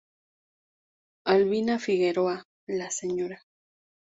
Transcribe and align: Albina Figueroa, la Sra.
Albina 1.35 1.77
Figueroa, 1.77 2.43
la 2.69 2.89
Sra. 2.89 3.39